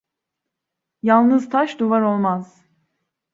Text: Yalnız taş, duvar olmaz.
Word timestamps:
Yalnız 1.03 1.49
taş, 1.49 1.79
duvar 1.79 2.01
olmaz. 2.01 2.65